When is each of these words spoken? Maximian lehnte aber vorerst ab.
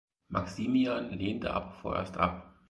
Maximian 0.29 1.11
lehnte 1.11 1.53
aber 1.53 1.73
vorerst 1.73 2.17
ab. 2.17 2.55